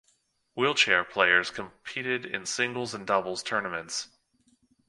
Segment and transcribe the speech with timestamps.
[0.55, 4.07] Wheelchair players competed in singles and doubles tournaments.